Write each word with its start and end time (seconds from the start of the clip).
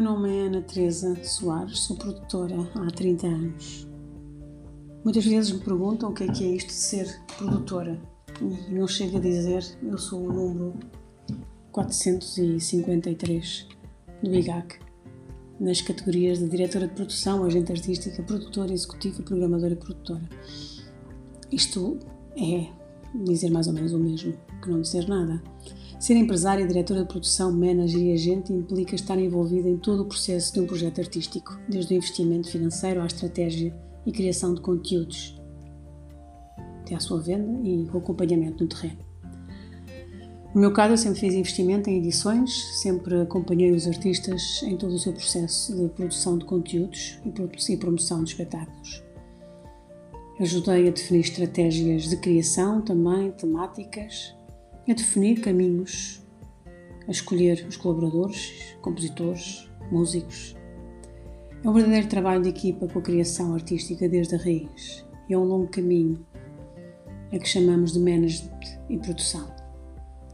meu 0.00 0.12
nome 0.12 0.30
é 0.34 0.46
Ana 0.46 0.62
Teresa 0.62 1.14
Soares, 1.22 1.80
sou 1.80 1.94
produtora 1.94 2.56
há 2.74 2.90
30 2.90 3.26
anos. 3.26 3.86
Muitas 5.04 5.26
vezes 5.26 5.52
me 5.52 5.60
perguntam 5.60 6.08
o 6.08 6.14
que 6.14 6.24
é 6.24 6.32
que 6.32 6.42
é 6.42 6.56
isto 6.56 6.68
de 6.68 6.72
ser 6.72 7.20
produtora 7.36 8.00
e 8.40 8.72
não 8.72 8.88
chego 8.88 9.18
a 9.18 9.20
dizer, 9.20 9.62
eu 9.82 9.98
sou 9.98 10.26
o 10.26 10.32
número 10.32 10.72
453 11.70 13.68
do 14.22 14.34
IGAC, 14.34 14.78
nas 15.60 15.82
categorias 15.82 16.38
de 16.38 16.48
diretora 16.48 16.88
de 16.88 16.94
produção, 16.94 17.44
agente 17.44 17.70
artística, 17.70 18.22
produtora 18.22 18.72
executiva, 18.72 19.22
programadora 19.22 19.74
e 19.74 19.76
produtora. 19.76 20.26
Isto 21.52 21.98
é 22.38 22.70
dizer 23.26 23.50
mais 23.50 23.66
ou 23.66 23.74
menos 23.74 23.92
o 23.92 23.98
mesmo 23.98 24.32
que 24.62 24.70
não 24.70 24.80
dizer 24.80 25.06
nada. 25.06 25.42
Ser 26.00 26.16
empresária, 26.16 26.66
diretora 26.66 27.02
de 27.02 27.08
produção, 27.08 27.52
manager 27.52 28.00
e 28.00 28.14
agente 28.14 28.50
implica 28.54 28.94
estar 28.94 29.18
envolvida 29.18 29.68
em 29.68 29.76
todo 29.76 30.00
o 30.00 30.06
processo 30.06 30.54
de 30.54 30.60
um 30.60 30.66
projeto 30.66 30.98
artístico, 30.98 31.60
desde 31.68 31.92
o 31.92 31.96
investimento 31.98 32.50
financeiro 32.50 33.02
à 33.02 33.06
estratégia 33.06 33.78
e 34.06 34.10
criação 34.10 34.54
de 34.54 34.62
conteúdos, 34.62 35.38
até 36.80 36.94
à 36.94 37.00
sua 37.00 37.20
venda 37.20 37.52
e 37.62 37.84
o 37.92 37.98
acompanhamento 37.98 38.64
no 38.64 38.70
terreno. 38.70 38.98
No 40.54 40.62
meu 40.62 40.72
caso, 40.72 40.94
eu 40.94 40.96
sempre 40.96 41.20
fiz 41.20 41.34
investimento 41.34 41.90
em 41.90 41.98
edições, 41.98 42.50
sempre 42.80 43.20
acompanhei 43.20 43.70
os 43.70 43.86
artistas 43.86 44.62
em 44.62 44.78
todo 44.78 44.94
o 44.94 44.98
seu 44.98 45.12
processo 45.12 45.76
de 45.76 45.86
produção 45.90 46.38
de 46.38 46.46
conteúdos 46.46 47.20
e 47.68 47.76
promoção 47.76 48.24
de 48.24 48.30
espetáculos. 48.30 49.04
Ajudei 50.40 50.88
a 50.88 50.92
definir 50.92 51.20
estratégias 51.20 52.08
de 52.08 52.16
criação 52.16 52.80
também, 52.80 53.30
temáticas, 53.32 54.34
a 54.90 54.94
definir 54.94 55.40
caminhos, 55.40 56.20
a 57.06 57.10
escolher 57.10 57.64
os 57.68 57.76
colaboradores, 57.76 58.74
compositores, 58.82 59.70
músicos. 59.90 60.56
É 61.62 61.68
um 61.68 61.72
verdadeiro 61.72 62.08
trabalho 62.08 62.42
de 62.42 62.48
equipa 62.48 62.88
com 62.88 62.98
a 62.98 63.02
criação 63.02 63.54
artística 63.54 64.08
desde 64.08 64.34
a 64.34 64.38
raiz 64.38 65.06
e 65.28 65.34
é 65.34 65.38
um 65.38 65.44
longo 65.44 65.68
caminho 65.68 66.18
a 67.32 67.38
que 67.38 67.48
chamamos 67.48 67.92
de 67.92 68.00
management 68.00 68.80
e 68.88 68.98
produção. 68.98 69.48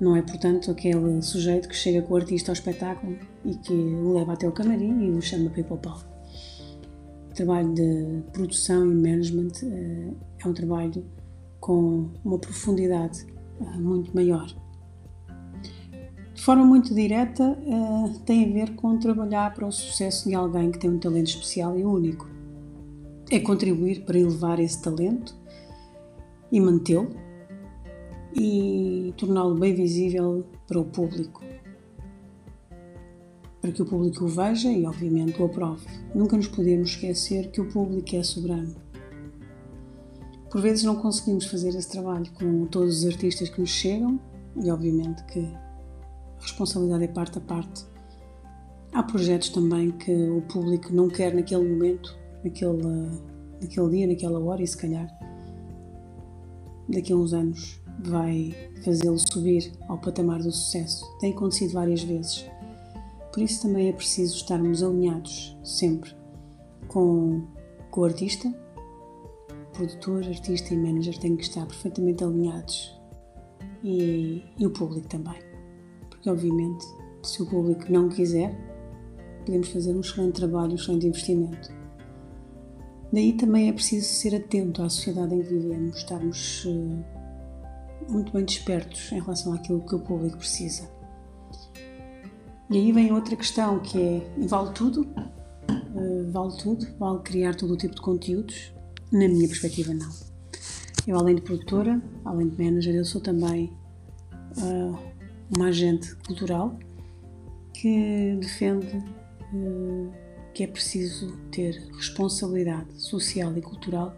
Não 0.00 0.16
é, 0.16 0.22
portanto, 0.22 0.70
aquele 0.70 1.22
sujeito 1.22 1.68
que 1.68 1.76
chega 1.76 2.02
com 2.02 2.14
o 2.14 2.16
artista 2.16 2.50
ao 2.50 2.54
espetáculo 2.54 3.16
e 3.44 3.54
que 3.54 3.72
o 3.72 4.14
leva 4.14 4.32
até 4.32 4.48
o 4.48 4.52
camarim 4.52 5.04
e 5.04 5.10
o 5.10 5.20
chama 5.20 5.50
para 5.50 5.60
ir 5.60 5.64
para 5.64 5.76
o 5.76 7.34
trabalho 7.34 7.72
de 7.72 8.22
produção 8.32 8.90
e 8.90 8.94
management 8.94 9.52
eh, 9.62 10.12
é 10.44 10.48
um 10.48 10.52
trabalho 10.52 11.04
com 11.60 12.10
uma 12.24 12.38
profundidade 12.38 13.26
muito 13.78 14.14
maior. 14.14 14.46
De 16.40 16.42
forma 16.42 16.64
muito 16.64 16.94
direta, 16.94 17.44
eh, 17.44 18.18
tem 18.24 18.48
a 18.48 18.52
ver 18.54 18.74
com 18.74 18.98
trabalhar 18.98 19.52
para 19.52 19.66
o 19.66 19.70
sucesso 19.70 20.26
de 20.26 20.34
alguém 20.34 20.70
que 20.70 20.78
tem 20.78 20.88
um 20.88 20.98
talento 20.98 21.26
especial 21.26 21.78
e 21.78 21.84
único. 21.84 22.26
É 23.30 23.38
contribuir 23.40 24.06
para 24.06 24.18
elevar 24.18 24.58
esse 24.58 24.80
talento 24.80 25.36
e 26.50 26.58
mantê-lo 26.58 27.10
e 28.34 29.12
torná-lo 29.18 29.54
bem 29.54 29.74
visível 29.74 30.46
para 30.66 30.80
o 30.80 30.84
público. 30.84 31.42
Para 33.60 33.72
que 33.72 33.82
o 33.82 33.84
público 33.84 34.24
o 34.24 34.28
veja 34.28 34.72
e, 34.72 34.86
obviamente, 34.86 35.40
o 35.42 35.44
aprove. 35.44 35.86
Nunca 36.14 36.38
nos 36.38 36.48
podemos 36.48 36.90
esquecer 36.90 37.50
que 37.50 37.60
o 37.60 37.68
público 37.68 38.16
é 38.16 38.22
soberano. 38.22 38.89
Por 40.50 40.60
vezes 40.60 40.82
não 40.82 40.96
conseguimos 40.96 41.46
fazer 41.46 41.68
esse 41.68 41.88
trabalho 41.88 42.30
com 42.32 42.66
todos 42.66 42.98
os 42.98 43.06
artistas 43.06 43.48
que 43.48 43.60
nos 43.60 43.70
chegam 43.70 44.18
e 44.56 44.68
obviamente 44.68 45.24
que 45.26 45.38
a 45.38 46.40
responsabilidade 46.40 47.04
é 47.04 47.08
parte 47.08 47.38
a 47.38 47.40
parte. 47.40 47.86
Há 48.92 49.02
projetos 49.04 49.50
também 49.50 49.92
que 49.92 50.12
o 50.12 50.42
público 50.42 50.92
não 50.92 51.08
quer 51.08 51.32
naquele 51.32 51.68
momento, 51.68 52.18
naquele, 52.42 52.82
naquele 53.60 53.90
dia, 53.90 54.06
naquela 54.08 54.40
hora 54.40 54.60
e 54.60 54.66
se 54.66 54.76
calhar 54.76 55.08
daqui 56.88 57.12
a 57.12 57.16
uns 57.16 57.32
anos 57.32 57.80
vai 58.02 58.52
fazê-lo 58.84 59.18
subir 59.18 59.72
ao 59.88 59.98
patamar 59.98 60.42
do 60.42 60.50
sucesso. 60.50 61.06
Tem 61.20 61.32
acontecido 61.32 61.74
várias 61.74 62.02
vezes. 62.02 62.44
Por 63.32 63.40
isso 63.40 63.62
também 63.62 63.88
é 63.88 63.92
preciso 63.92 64.34
estarmos 64.34 64.82
alinhados 64.82 65.56
sempre 65.62 66.12
com, 66.88 67.46
com 67.92 68.00
o 68.00 68.04
artista, 68.04 68.52
produtor, 69.72 70.24
artista 70.24 70.74
e 70.74 70.76
manager 70.76 71.18
têm 71.18 71.36
que 71.36 71.44
estar 71.44 71.66
perfeitamente 71.66 72.22
alinhados 72.24 73.00
e, 73.82 74.44
e 74.58 74.66
o 74.66 74.70
público 74.70 75.08
também. 75.08 75.38
Porque, 76.08 76.28
obviamente, 76.28 76.84
se 77.22 77.42
o 77.42 77.46
público 77.46 77.90
não 77.90 78.08
quiser, 78.08 78.54
podemos 79.44 79.68
fazer 79.68 79.94
um 79.94 80.00
excelente 80.00 80.34
trabalho, 80.34 80.72
um 80.72 80.76
excelente 80.76 81.06
investimento. 81.06 81.80
Daí 83.12 83.32
também 83.32 83.68
é 83.68 83.72
preciso 83.72 84.06
ser 84.06 84.36
atento 84.36 84.82
à 84.82 84.88
sociedade 84.88 85.34
em 85.34 85.42
que 85.42 85.48
vivemos, 85.48 85.96
estarmos 85.96 86.64
uh, 86.64 87.04
muito 88.08 88.32
bem 88.32 88.44
despertos 88.44 89.10
em 89.12 89.20
relação 89.20 89.52
àquilo 89.52 89.84
que 89.84 89.94
o 89.94 90.00
público 90.00 90.38
precisa. 90.38 90.88
E 92.70 92.76
aí 92.76 92.92
vem 92.92 93.12
outra 93.12 93.34
questão 93.34 93.80
que 93.80 94.00
é: 94.00 94.46
vale 94.46 94.72
tudo? 94.72 95.08
Uh, 95.92 96.30
vale 96.30 96.56
tudo? 96.56 96.86
Vale 96.98 97.18
criar 97.20 97.56
todo 97.56 97.74
o 97.74 97.76
tipo 97.76 97.96
de 97.96 98.00
conteúdos? 98.00 98.72
Na 99.12 99.26
minha 99.28 99.48
perspectiva, 99.48 99.92
não. 99.92 100.10
Eu, 101.06 101.18
além 101.18 101.34
de 101.34 101.42
produtora, 101.42 102.00
além 102.24 102.48
de 102.48 102.62
manager, 102.62 102.94
eu 102.94 103.04
sou 103.04 103.20
também 103.20 103.72
uh, 104.58 104.98
uma 105.56 105.66
agente 105.66 106.14
cultural 106.16 106.78
que 107.72 108.36
defende 108.40 108.96
uh, 109.52 110.12
que 110.54 110.62
é 110.62 110.66
preciso 110.66 111.36
ter 111.50 111.72
responsabilidade 111.96 113.00
social 113.00 113.56
e 113.56 113.62
cultural 113.62 114.14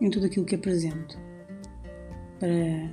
em 0.00 0.10
tudo 0.10 0.26
aquilo 0.26 0.44
que 0.44 0.54
apresento 0.54 1.18
para 2.38 2.92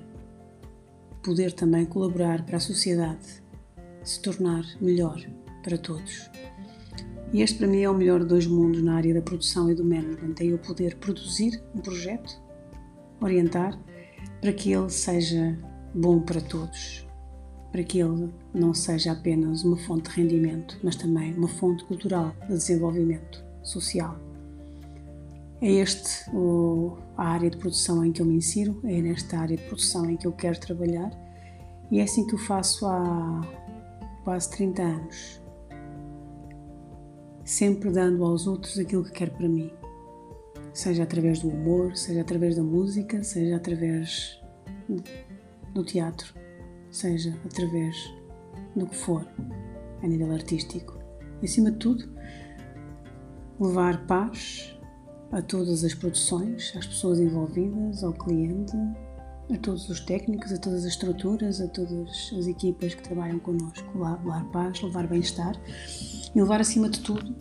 poder 1.23 1.51
também 1.53 1.85
colaborar 1.85 2.45
para 2.45 2.57
a 2.57 2.59
sociedade 2.59 3.43
se 4.03 4.21
tornar 4.21 4.63
melhor 4.81 5.21
para 5.63 5.77
todos. 5.77 6.29
E 7.33 7.41
este 7.41 7.57
para 7.57 7.67
mim 7.67 7.81
é 7.81 7.89
o 7.89 7.95
melhor 7.95 8.19
de 8.19 8.27
dois 8.27 8.45
mundos 8.45 8.83
na 8.83 8.95
área 8.95 9.11
da 9.11 9.21
produção 9.21 9.69
e 9.69 9.73
do 9.73 9.83
management, 9.83 10.35
é 10.39 10.45
eu 10.45 10.59
poder 10.59 10.95
produzir 10.97 11.63
um 11.73 11.79
projeto, 11.79 12.39
orientar, 13.19 13.75
para 14.39 14.53
que 14.53 14.71
ele 14.71 14.89
seja 14.91 15.57
bom 15.95 16.19
para 16.19 16.39
todos, 16.39 17.07
para 17.71 17.83
que 17.83 17.97
ele 17.97 18.31
não 18.53 18.71
seja 18.71 19.13
apenas 19.13 19.63
uma 19.63 19.77
fonte 19.77 20.11
de 20.11 20.21
rendimento, 20.21 20.77
mas 20.83 20.95
também 20.95 21.33
uma 21.33 21.47
fonte 21.47 21.83
cultural 21.85 22.35
de 22.41 22.53
desenvolvimento 22.53 23.43
social. 23.63 24.15
É 25.59 25.71
este 25.71 26.29
o, 26.31 26.97
a 27.17 27.29
área 27.29 27.49
de 27.49 27.57
produção 27.57 28.05
em 28.05 28.11
que 28.11 28.21
eu 28.21 28.27
me 28.27 28.35
insiro, 28.35 28.79
é 28.83 29.01
nesta 29.01 29.39
área 29.39 29.57
de 29.57 29.63
produção 29.63 30.07
em 30.07 30.17
que 30.17 30.27
eu 30.27 30.33
quero 30.33 30.59
trabalhar. 30.59 31.09
E 31.89 31.99
é 31.99 32.03
assim 32.03 32.27
que 32.27 32.35
eu 32.35 32.39
faço 32.39 32.85
há 32.85 33.41
quase 34.23 34.51
30 34.51 34.81
anos 34.83 35.42
sempre 37.43 37.89
dando 37.89 38.23
aos 38.23 38.47
outros 38.47 38.77
aquilo 38.79 39.03
que 39.03 39.11
quer 39.11 39.29
para 39.29 39.47
mim. 39.47 39.71
Seja 40.73 41.03
através 41.03 41.39
do 41.39 41.49
humor, 41.49 41.95
seja 41.95 42.21
através 42.21 42.55
da 42.55 42.63
música, 42.63 43.23
seja 43.23 43.57
através 43.57 44.41
do 45.73 45.83
teatro, 45.83 46.33
seja 46.89 47.37
através 47.45 47.95
do 48.75 48.87
que 48.87 48.95
for 48.95 49.27
a 50.01 50.07
nível 50.07 50.31
artístico. 50.31 50.97
E 51.41 51.45
acima 51.45 51.71
de 51.71 51.77
tudo, 51.77 52.09
levar 53.59 54.05
paz 54.07 54.77
a 55.31 55.41
todas 55.41 55.83
as 55.83 55.93
produções, 55.93 56.73
às 56.77 56.85
pessoas 56.85 57.19
envolvidas, 57.19 58.03
ao 58.03 58.13
cliente, 58.13 58.75
a 59.51 59.57
todos 59.57 59.89
os 59.89 59.99
técnicos, 59.99 60.51
a 60.51 60.57
todas 60.57 60.79
as 60.79 60.91
estruturas, 60.91 61.59
a 61.59 61.67
todas 61.67 62.31
as 62.37 62.47
equipas 62.47 62.93
que 62.93 63.03
trabalham 63.03 63.39
connosco. 63.39 63.85
Levar 63.97 64.45
paz, 64.51 64.81
levar 64.81 65.07
bem-estar 65.07 65.59
e 66.33 66.39
levar 66.41 66.61
acima 66.61 66.89
de 66.89 67.01
tudo 67.01 67.35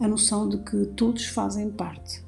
a 0.00 0.06
noção 0.06 0.48
de 0.48 0.58
que 0.58 0.86
todos 0.96 1.26
fazem 1.26 1.70
parte 1.70 2.24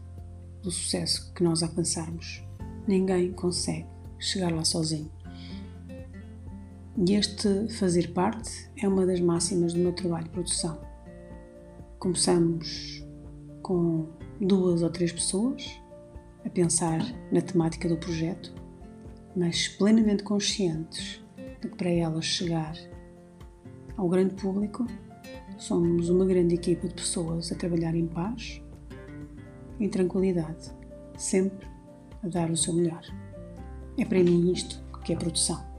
do 0.62 0.70
sucesso 0.70 1.32
que 1.32 1.42
nós 1.42 1.62
alcançarmos. 1.62 2.42
Ninguém 2.86 3.32
consegue 3.32 3.86
chegar 4.18 4.52
lá 4.52 4.64
sozinho. 4.64 5.10
E 7.06 7.14
este 7.14 7.68
fazer 7.68 8.12
parte 8.12 8.70
é 8.76 8.86
uma 8.86 9.06
das 9.06 9.20
máximas 9.20 9.72
do 9.72 9.78
meu 9.78 9.92
trabalho 9.92 10.24
de 10.24 10.30
produção. 10.30 10.78
Começamos 11.98 13.04
com 13.62 14.08
duas 14.40 14.82
ou 14.82 14.90
três 14.90 15.12
pessoas 15.12 15.80
a 16.44 16.50
pensar 16.50 17.00
na 17.30 17.40
temática 17.40 17.88
do 17.88 17.96
projeto 17.96 18.59
mas 19.36 19.68
plenamente 19.68 20.22
conscientes 20.22 21.22
de 21.60 21.68
que 21.68 21.76
para 21.76 21.90
elas 21.90 22.24
chegar 22.24 22.74
ao 23.96 24.08
grande 24.08 24.34
público, 24.34 24.86
somos 25.58 26.08
uma 26.08 26.24
grande 26.24 26.54
equipa 26.54 26.88
de 26.88 26.94
pessoas 26.94 27.52
a 27.52 27.54
trabalhar 27.54 27.94
em 27.94 28.06
paz, 28.06 28.62
em 29.78 29.88
tranquilidade, 29.88 30.70
sempre 31.16 31.66
a 32.22 32.28
dar 32.28 32.50
o 32.50 32.56
seu 32.56 32.72
melhor. 32.72 33.02
É 33.98 34.04
para 34.04 34.22
mim 34.22 34.50
isto 34.50 34.82
que 35.04 35.12
é 35.12 35.16
produção. 35.16 35.69